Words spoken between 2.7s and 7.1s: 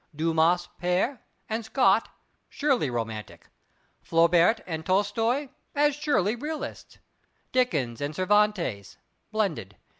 romantic; Flaubert and Tolstoy as surely realists;